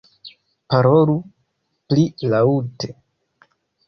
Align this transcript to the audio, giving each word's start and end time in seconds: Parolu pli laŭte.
Parolu 0.73 1.17
pli 1.91 2.05
laŭte. 2.31 2.91